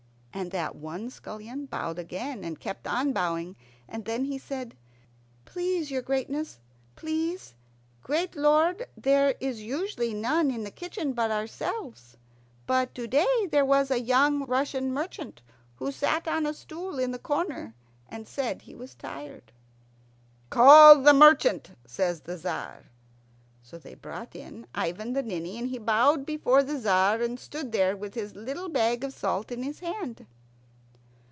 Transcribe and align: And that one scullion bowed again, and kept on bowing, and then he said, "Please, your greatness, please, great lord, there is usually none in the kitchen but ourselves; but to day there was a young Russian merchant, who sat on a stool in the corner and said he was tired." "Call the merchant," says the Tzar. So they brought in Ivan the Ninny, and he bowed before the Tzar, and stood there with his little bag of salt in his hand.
And 0.33 0.51
that 0.51 0.77
one 0.77 1.09
scullion 1.09 1.65
bowed 1.65 1.99
again, 1.99 2.45
and 2.45 2.57
kept 2.59 2.87
on 2.87 3.11
bowing, 3.11 3.57
and 3.89 4.05
then 4.05 4.23
he 4.23 4.37
said, 4.37 4.75
"Please, 5.43 5.91
your 5.91 6.01
greatness, 6.01 6.57
please, 6.95 7.53
great 8.01 8.33
lord, 8.37 8.87
there 8.95 9.35
is 9.41 9.61
usually 9.61 10.13
none 10.13 10.49
in 10.49 10.63
the 10.63 10.71
kitchen 10.71 11.11
but 11.11 11.31
ourselves; 11.31 12.15
but 12.65 12.95
to 12.95 13.07
day 13.07 13.49
there 13.51 13.65
was 13.65 13.91
a 13.91 13.99
young 13.99 14.45
Russian 14.45 14.93
merchant, 14.93 15.41
who 15.75 15.91
sat 15.91 16.25
on 16.29 16.45
a 16.45 16.53
stool 16.53 16.97
in 16.97 17.11
the 17.11 17.19
corner 17.19 17.75
and 18.07 18.25
said 18.25 18.61
he 18.63 18.73
was 18.73 18.95
tired." 18.95 19.51
"Call 20.49 21.01
the 21.03 21.13
merchant," 21.13 21.71
says 21.85 22.21
the 22.21 22.37
Tzar. 22.37 22.85
So 23.63 23.77
they 23.77 23.93
brought 23.95 24.35
in 24.35 24.67
Ivan 24.75 25.13
the 25.13 25.23
Ninny, 25.23 25.57
and 25.57 25.69
he 25.69 25.77
bowed 25.77 26.25
before 26.25 26.61
the 26.61 26.77
Tzar, 26.77 27.21
and 27.21 27.39
stood 27.39 27.71
there 27.71 27.95
with 27.95 28.15
his 28.15 28.35
little 28.35 28.67
bag 28.67 29.05
of 29.05 29.13
salt 29.13 29.49
in 29.49 29.63
his 29.63 29.79
hand. 29.79 30.25